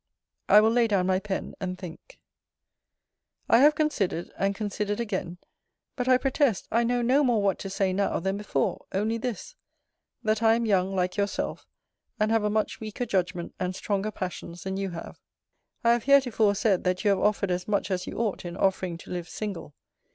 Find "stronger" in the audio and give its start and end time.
13.75-14.09